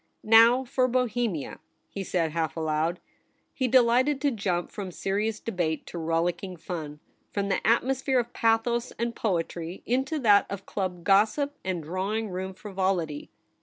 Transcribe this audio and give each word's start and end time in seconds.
'Now 0.39 0.63
for 0.65 0.87
Bohemia,' 0.87 1.59
he 1.87 2.03
said 2.03 2.31
half 2.31 2.57
aloud. 2.57 2.99
He 3.53 3.67
delighted 3.67 4.19
to 4.21 4.31
jump 4.31 4.71
from 4.71 4.89
serious 4.89 5.39
debate 5.39 5.85
to 5.85 5.99
rollicking 5.99 6.57
fun; 6.57 6.99
from 7.31 7.49
the 7.49 7.59
atmosphere 7.67 8.17
of 8.19 8.33
pathos 8.33 8.89
and 8.97 9.15
poetry 9.15 9.83
into 9.85 10.17
that 10.17 10.47
of 10.49 10.65
club 10.65 11.03
gossip 11.03 11.55
and 11.63 11.83
drawing 11.83 12.31
room 12.31 12.55
frivolity. 12.55 13.29